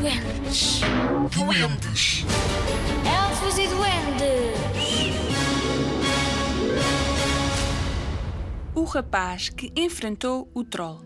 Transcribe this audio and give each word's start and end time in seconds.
duendes. 0.00 0.80
Duendes. 1.34 2.24
Elfos 3.04 3.58
e 3.58 3.66
duendes. 3.68 5.16
O 8.74 8.84
rapaz 8.84 9.48
que 9.48 9.72
enfrentou 9.74 10.50
o 10.54 10.62
troll. 10.64 11.00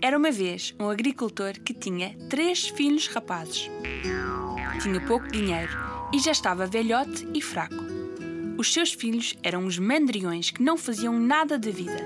Era 0.00 0.16
uma 0.16 0.30
vez 0.30 0.74
um 0.78 0.88
agricultor 0.88 1.54
que 1.60 1.74
tinha 1.74 2.16
três 2.28 2.68
filhos 2.68 3.08
rapazes. 3.08 3.70
Tinha 4.82 5.00
pouco 5.00 5.26
dinheiro 5.28 5.72
e 6.12 6.18
já 6.18 6.30
estava 6.30 6.66
velhote 6.66 7.26
e 7.34 7.40
fraco. 7.42 7.82
Os 8.56 8.72
seus 8.72 8.92
filhos 8.92 9.34
eram 9.42 9.64
uns 9.64 9.78
mandriões 9.78 10.50
que 10.50 10.62
não 10.62 10.76
faziam 10.76 11.18
nada 11.18 11.58
da 11.58 11.70
vida. 11.70 12.00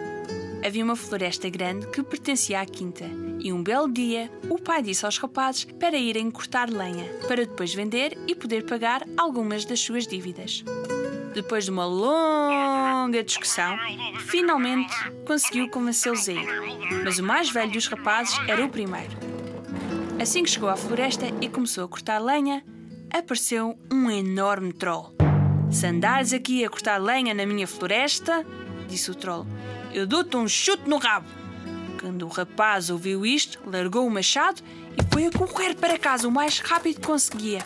Havia 0.65 0.85
uma 0.85 0.97
floresta 0.97 1.49
grande 1.51 1.87
que 1.89 2.03
pertencia 2.03 2.61
à 2.61 2.67
quinta, 2.67 3.05
e 3.39 3.53
um 3.53 3.63
belo 3.63 3.91
dia 3.91 4.31
o 4.49 4.59
pai 4.59 4.83
disse 4.83 5.05
aos 5.05 5.19
rapazes 5.19 5.65
para 5.65 5.97
irem 5.97 6.31
cortar 6.31 6.69
lenha, 6.71 7.05
para 7.27 7.47
depois 7.47 7.75
vender 7.75 8.19
e 8.27 8.35
poder 8.35 8.65
pagar 8.65 9.03
algumas 9.17 9.65
das 9.65 9.81
suas 9.81 10.07
dívidas. 10.07 10.65
Depois 11.35 11.65
de 11.65 11.71
uma 11.71 11.87
longa 11.87 13.23
discussão, 13.23 13.79
finalmente 14.27 14.95
conseguiu 15.25 15.71
convencê-los 15.71 16.29
a 16.29 16.33
ir. 16.33 16.49
Mas 17.05 17.19
o 17.19 17.23
mais 17.23 17.51
velho 17.51 17.71
dos 17.71 17.87
rapazes 17.87 18.39
era 18.49 18.65
o 18.65 18.69
primeiro. 18.69 19.17
Assim 20.21 20.43
que 20.43 20.51
chegou 20.51 20.69
à 20.69 20.77
floresta 20.77 21.27
e 21.41 21.49
começou 21.49 21.85
a 21.85 21.89
cortar 21.89 22.19
lenha, 22.19 22.65
apareceu 23.13 23.79
um 23.93 24.11
enorme 24.11 24.73
troll. 24.73 25.15
Se 25.71 25.87
andares 25.87 26.33
aqui 26.33 26.65
a 26.65 26.71
cortar 26.71 26.97
lenha 26.99 27.35
na 27.35 27.47
minha 27.47 27.69
floresta, 27.69 28.45
disse 28.89 29.11
o 29.11 29.15
troll, 29.15 29.47
eu 29.93 30.07
dou-te 30.07 30.37
um 30.37 30.49
chute 30.49 30.89
no 30.89 30.97
rabo. 30.97 31.38
Quando 32.09 32.25
o 32.25 32.29
rapaz 32.29 32.89
ouviu 32.89 33.27
isto, 33.27 33.61
largou 33.67 34.07
o 34.07 34.11
machado 34.11 34.63
e 34.97 35.13
foi 35.13 35.27
a 35.27 35.31
correr 35.31 35.75
para 35.75 35.99
casa 35.99 36.27
o 36.27 36.33
mais 36.33 36.59
rápido 36.59 37.03
que 37.03 37.07
conseguia. 37.07 37.63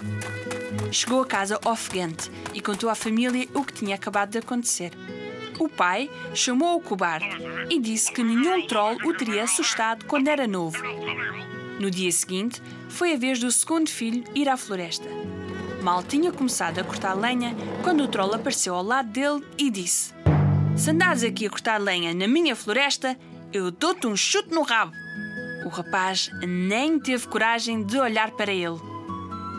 Chegou 0.90 1.23
a 1.23 1.26
casa 1.26 1.60
ofegante 1.65 2.29
e 2.52 2.60
contou 2.60 2.90
à 2.90 2.95
família 2.96 3.48
o 3.54 3.63
que 3.63 3.73
tinha 3.73 3.95
acabado 3.95 4.30
de 4.30 4.38
acontecer. 4.38 4.90
O 5.60 5.68
pai 5.68 6.10
chamou 6.35 6.76
o 6.76 6.80
cobarde 6.80 7.38
e 7.70 7.79
disse 7.79 8.10
que 8.10 8.24
nenhum 8.24 8.66
troll 8.66 8.96
o 9.04 9.15
teria 9.15 9.45
assustado 9.45 10.07
quando 10.07 10.26
era 10.26 10.48
novo. 10.48 10.82
No 11.79 11.88
dia 11.88 12.10
seguinte, 12.10 12.60
foi 12.88 13.15
a 13.15 13.16
vez 13.16 13.38
do 13.38 13.51
segundo 13.52 13.88
filho 13.88 14.24
ir 14.35 14.48
à 14.48 14.57
floresta. 14.57 15.09
Mal 15.85 16.02
tinha 16.02 16.32
começado 16.32 16.80
a 16.80 16.85
cortar 16.85 17.15
lenha 17.15 17.54
quando 17.85 18.02
o 18.02 18.09
troll 18.09 18.35
apareceu 18.35 18.74
ao 18.74 18.82
lado 18.82 19.09
dele 19.09 19.46
e 19.57 19.70
disse: 19.70 20.13
Se 20.76 20.90
andares 20.90 21.23
aqui 21.23 21.46
a 21.46 21.51
cortar 21.51 21.80
lenha 21.80 22.13
na 22.13 22.26
minha 22.26 22.57
floresta, 22.57 23.16
eu 23.52 23.70
dou-te 23.70 24.06
um 24.06 24.16
chute 24.16 24.50
no 24.50 24.62
rabo. 24.62 24.92
O 25.64 25.68
rapaz 25.68 26.30
nem 26.46 26.98
teve 26.98 27.26
coragem 27.28 27.84
de 27.84 27.98
olhar 27.98 28.30
para 28.32 28.52
ele. 28.52 28.80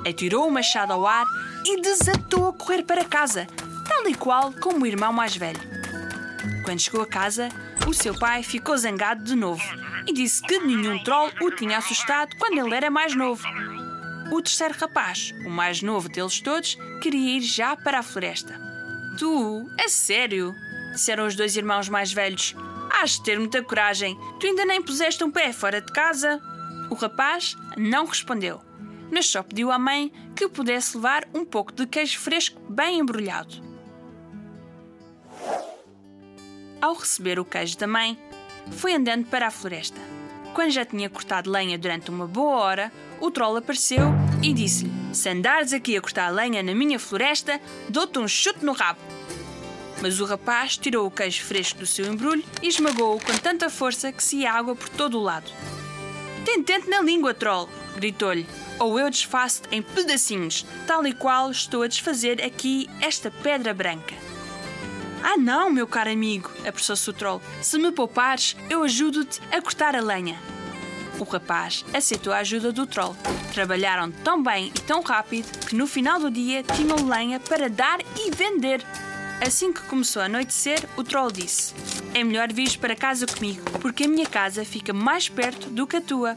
Atirou 0.07 0.47
o 0.47 0.51
machado 0.51 0.91
ao 0.91 1.05
ar 1.05 1.25
e 1.65 1.79
desatou 1.79 2.49
a 2.49 2.53
correr 2.53 2.83
para 2.83 3.05
casa, 3.05 3.47
tal 3.87 4.07
e 4.07 4.15
qual 4.15 4.51
como 4.53 4.83
o 4.83 4.87
irmão 4.87 5.13
mais 5.13 5.35
velho. 5.35 5.61
Quando 6.65 6.79
chegou 6.79 7.01
a 7.01 7.07
casa, 7.07 7.49
o 7.87 7.93
seu 7.93 8.17
pai 8.17 8.43
ficou 8.43 8.77
zangado 8.77 9.23
de 9.23 9.35
novo 9.35 9.63
e 10.07 10.13
disse 10.13 10.41
que 10.41 10.59
nenhum 10.59 11.01
troll 11.03 11.31
o 11.41 11.51
tinha 11.51 11.77
assustado 11.77 12.35
quando 12.37 12.57
ele 12.57 12.75
era 12.75 12.89
mais 12.89 13.15
novo. 13.15 13.45
O 14.31 14.41
terceiro 14.41 14.73
rapaz, 14.77 15.33
o 15.45 15.49
mais 15.49 15.81
novo 15.81 16.09
deles 16.09 16.41
todos, 16.41 16.77
queria 17.01 17.37
ir 17.37 17.41
já 17.41 17.75
para 17.75 17.99
a 17.99 18.03
floresta. 18.03 18.59
Tu, 19.17 19.69
é 19.77 19.87
sério? 19.87 20.55
Disseram 20.91 21.27
os 21.27 21.35
dois 21.35 21.55
irmãos 21.55 21.87
mais 21.87 22.11
velhos. 22.11 22.55
Has 22.93 23.11
de 23.11 23.23
ter 23.23 23.39
muita 23.39 23.63
coragem. 23.63 24.17
Tu 24.39 24.45
ainda 24.47 24.65
nem 24.65 24.81
puseste 24.81 25.23
um 25.23 25.31
pé 25.31 25.51
fora 25.51 25.81
de 25.81 25.91
casa. 25.91 26.39
O 26.89 26.95
rapaz 26.95 27.57
não 27.75 28.05
respondeu, 28.05 28.61
mas 29.11 29.25
só 29.25 29.41
pediu 29.41 29.71
à 29.71 29.79
mãe 29.79 30.11
que 30.35 30.47
pudesse 30.47 30.95
levar 30.95 31.27
um 31.33 31.43
pouco 31.43 31.73
de 31.73 31.87
queijo 31.87 32.19
fresco 32.19 32.61
bem 32.69 32.99
embrulhado. 32.99 33.55
Ao 36.79 36.93
receber 36.93 37.39
o 37.39 37.45
queijo 37.45 37.77
da 37.77 37.87
mãe, 37.87 38.17
foi 38.71 38.93
andando 38.93 39.25
para 39.25 39.47
a 39.47 39.51
floresta. 39.51 39.99
Quando 40.53 40.71
já 40.71 40.85
tinha 40.85 41.09
cortado 41.09 41.49
lenha 41.49 41.77
durante 41.77 42.11
uma 42.11 42.27
boa 42.27 42.57
hora, 42.57 42.91
o 43.19 43.31
troll 43.31 43.57
apareceu 43.57 44.11
e 44.41 44.53
disse-lhe: 44.53 44.91
Se 45.13 45.29
andares 45.29 45.73
aqui 45.73 45.97
a 45.97 46.01
cortar 46.01 46.29
lenha 46.29 46.61
na 46.61 46.75
minha 46.75 46.99
floresta, 46.99 47.59
dou-te 47.89 48.19
um 48.19 48.27
chute 48.27 48.63
no 48.63 48.73
rabo. 48.73 48.99
Mas 50.03 50.19
o 50.19 50.25
rapaz 50.25 50.75
tirou 50.75 51.07
o 51.07 51.11
queijo 51.11 51.41
fresco 51.45 51.79
do 51.79 51.87
seu 51.87 52.05
embrulho 52.11 52.43
e 52.61 52.67
esmagou-o 52.67 53.23
com 53.23 53.37
tanta 53.37 53.69
força 53.69 54.11
que 54.11 54.21
se 54.21 54.39
ia 54.39 54.51
água 54.51 54.75
por 54.75 54.89
todo 54.89 55.17
o 55.17 55.23
lado. 55.23 55.49
Tem 56.43 56.61
tente 56.61 56.89
na 56.89 56.99
língua, 56.99 57.33
troll! 57.33 57.69
gritou-lhe. 57.95 58.45
Ou 58.79 58.99
eu 58.99 59.09
desfaço-te 59.09 59.73
em 59.73 59.81
pedacinhos, 59.81 60.65
tal 60.85 61.07
e 61.07 61.13
qual 61.13 61.49
estou 61.49 61.83
a 61.83 61.87
desfazer 61.87 62.43
aqui 62.43 62.89
esta 62.99 63.31
pedra 63.31 63.73
branca. 63.73 64.13
Ah, 65.23 65.37
não, 65.37 65.69
meu 65.69 65.87
caro 65.87 66.11
amigo, 66.11 66.51
apressou-se 66.67 67.09
o 67.09 67.13
troll. 67.13 67.41
Se 67.61 67.77
me 67.77 67.89
poupares, 67.89 68.57
eu 68.69 68.83
ajudo-te 68.83 69.39
a 69.53 69.61
cortar 69.61 69.95
a 69.95 70.01
lenha. 70.01 70.37
O 71.17 71.23
rapaz 71.23 71.85
aceitou 71.93 72.33
a 72.33 72.39
ajuda 72.39 72.73
do 72.73 72.85
troll. 72.85 73.15
Trabalharam 73.53 74.11
tão 74.11 74.43
bem 74.43 74.67
e 74.75 74.81
tão 74.81 75.01
rápido 75.01 75.65
que 75.65 75.77
no 75.77 75.87
final 75.87 76.19
do 76.19 76.29
dia 76.29 76.61
tinham 76.61 77.07
lenha 77.07 77.39
para 77.39 77.69
dar 77.69 78.01
e 78.17 78.31
vender. 78.31 78.85
Assim 79.41 79.73
que 79.73 79.81
começou 79.83 80.21
a 80.21 80.25
anoitecer, 80.25 80.87
o 80.95 81.03
troll 81.03 81.31
disse: 81.31 81.73
É 82.13 82.23
melhor 82.23 82.51
vires 82.51 82.75
para 82.75 82.95
casa 82.95 83.25
comigo, 83.25 83.61
porque 83.79 84.05
a 84.05 84.07
minha 84.07 84.25
casa 84.25 84.63
fica 84.63 84.93
mais 84.93 85.27
perto 85.29 85.69
do 85.69 85.85
que 85.85 85.97
a 85.97 86.01
tua. 86.01 86.35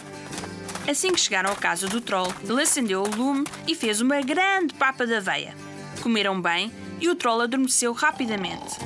Assim 0.89 1.13
que 1.13 1.21
chegaram 1.21 1.51
à 1.51 1.57
casa 1.57 1.89
do 1.89 2.01
troll, 2.01 2.33
ele 2.43 2.63
acendeu 2.63 3.03
o 3.03 3.17
lume 3.17 3.45
e 3.67 3.75
fez 3.75 4.01
uma 4.01 4.21
grande 4.21 4.75
papa 4.75 5.07
de 5.07 5.15
aveia. 5.15 5.55
Comeram 6.01 6.41
bem 6.41 6.73
e 7.01 7.09
o 7.09 7.17
troll 7.17 7.41
adormeceu 7.41 7.93
rapidamente. 7.93 8.77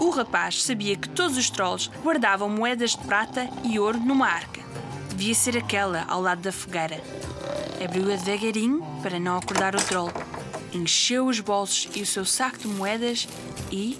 O 0.00 0.10
rapaz 0.10 0.62
sabia 0.62 0.96
que 0.96 1.08
todos 1.08 1.36
os 1.36 1.48
trolls 1.48 1.90
guardavam 2.02 2.48
moedas 2.48 2.90
de 2.92 2.98
prata 3.04 3.48
e 3.62 3.78
ouro 3.78 3.98
numa 3.98 4.26
arca. 4.26 4.60
Devia 5.10 5.34
ser 5.34 5.56
aquela 5.56 6.04
ao 6.08 6.20
lado 6.20 6.40
da 6.40 6.50
fogueira. 6.50 7.00
Abriu-a 7.84 8.16
devagarinho 8.16 8.82
para 9.02 9.20
não 9.20 9.36
acordar 9.36 9.76
o 9.76 9.82
troll. 9.82 10.10
Encheu 10.72 11.26
os 11.26 11.38
bolsos 11.38 11.88
e 11.94 12.00
o 12.00 12.06
seu 12.06 12.24
saco 12.24 12.58
de 12.58 12.66
moedas 12.66 13.28
e, 13.70 13.98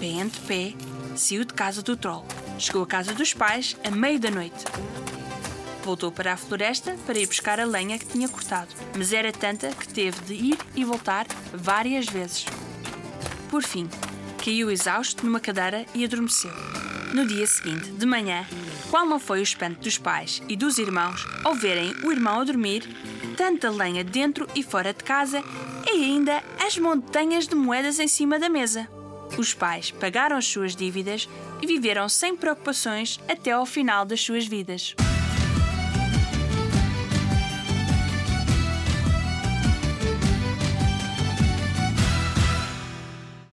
pé 0.00 0.22
ante 0.22 0.40
pé, 0.40 0.72
saiu 1.14 1.44
de 1.44 1.52
casa 1.52 1.82
do 1.82 1.96
troll. 1.96 2.24
Chegou 2.58 2.82
à 2.82 2.86
casa 2.86 3.12
dos 3.12 3.34
pais 3.34 3.76
à 3.84 3.90
meia 3.90 4.18
da 4.18 4.30
noite. 4.30 4.64
Voltou 5.84 6.10
para 6.10 6.32
a 6.32 6.36
floresta 6.36 6.96
para 7.04 7.18
ir 7.18 7.26
buscar 7.26 7.60
a 7.60 7.66
lenha 7.66 7.98
que 7.98 8.06
tinha 8.06 8.28
cortado, 8.28 8.74
mas 8.96 9.12
era 9.12 9.30
tanta 9.30 9.68
que 9.70 9.86
teve 9.86 10.18
de 10.22 10.34
ir 10.34 10.58
e 10.74 10.82
voltar 10.82 11.26
várias 11.52 12.06
vezes. 12.06 12.46
Por 13.50 13.62
fim, 13.62 13.88
caiu 14.42 14.70
exausto 14.70 15.26
numa 15.26 15.40
cadeira 15.40 15.84
e 15.94 16.04
adormeceu. 16.04 16.50
No 17.12 17.26
dia 17.26 17.46
seguinte, 17.46 17.90
de 17.90 18.06
manhã, 18.06 18.46
qual 18.90 19.06
não 19.06 19.20
foi 19.20 19.40
o 19.40 19.42
espanto 19.42 19.80
dos 19.80 19.98
pais 19.98 20.42
e 20.48 20.56
dos 20.56 20.78
irmãos 20.78 21.26
ao 21.44 21.54
verem 21.54 21.94
o 22.02 22.10
irmão 22.10 22.40
a 22.40 22.44
dormir, 22.44 22.88
tanta 23.36 23.70
lenha 23.70 24.04
dentro 24.04 24.48
e 24.54 24.62
fora 24.62 24.92
de 24.92 25.02
casa 25.02 25.42
e 25.86 26.04
ainda 26.04 26.42
as 26.64 26.78
montanhas 26.78 27.46
de 27.46 27.54
moedas 27.54 27.98
em 27.98 28.08
cima 28.08 28.38
da 28.38 28.48
mesa. 28.48 28.88
Os 29.36 29.52
pais 29.52 29.90
pagaram 29.90 30.36
as 30.36 30.46
suas 30.46 30.76
dívidas 30.76 31.28
e 31.60 31.66
viveram 31.66 32.08
sem 32.08 32.36
preocupações 32.36 33.18
até 33.28 33.52
ao 33.52 33.66
final 33.66 34.04
das 34.04 34.20
suas 34.20 34.46
vidas. 34.46 34.94